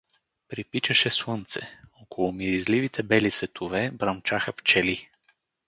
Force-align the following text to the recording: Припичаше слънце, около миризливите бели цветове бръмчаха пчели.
Припичаше 0.47 1.09
слънце, 1.09 1.59
около 2.01 2.31
миризливите 2.31 3.03
бели 3.03 3.31
цветове 3.31 3.91
бръмчаха 3.91 4.53
пчели. 4.53 5.09